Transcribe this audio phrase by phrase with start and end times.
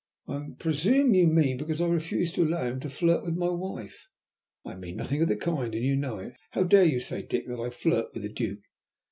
[0.27, 4.07] "I presume you mean because I refuse to allow him to flirt with my wife?"
[4.65, 6.33] "I mean nothing of the kind, and you know it.
[6.53, 8.61] How dare you say, Dick, that I flirt with the Duke?"